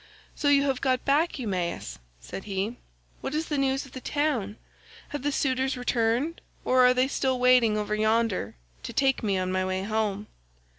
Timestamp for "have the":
5.09-5.31